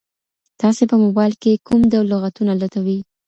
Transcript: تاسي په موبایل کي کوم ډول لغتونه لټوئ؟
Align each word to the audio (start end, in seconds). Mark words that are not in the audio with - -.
تاسي 0.61 0.83
په 0.91 0.95
موبایل 1.03 1.33
کي 1.41 1.51
کوم 1.67 1.81
ډول 1.91 2.05
لغتونه 2.13 2.53
لټوئ؟ 2.61 2.97